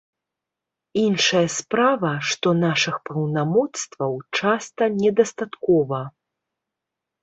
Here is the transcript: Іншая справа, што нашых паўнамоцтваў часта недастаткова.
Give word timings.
Іншая 1.01 1.43
справа, 1.57 2.13
што 2.31 2.47
нашых 2.65 2.95
паўнамоцтваў 3.11 4.19
часта 4.41 4.93
недастаткова. 5.01 6.05